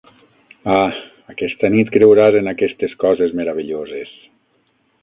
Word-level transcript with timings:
Ah, 0.77 0.95
aquesta 1.33 1.71
nit 1.75 1.93
creuràs 1.97 2.39
en 2.41 2.53
aquestes 2.53 2.99
coses 3.05 3.39
meravelloses! 3.43 4.21